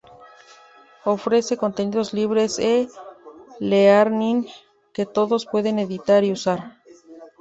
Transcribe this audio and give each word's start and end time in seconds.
Ofrece 1.15 1.57
contenidos 1.63 2.07
libres 2.19 2.51
e-learning 2.57 4.39
que 4.95 5.05
todos 5.17 5.45
pueden 5.45 5.77
editar 5.77 6.23
y 6.23 6.31
usar. 6.37 6.59